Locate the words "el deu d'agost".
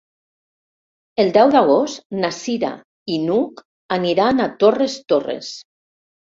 1.23-2.01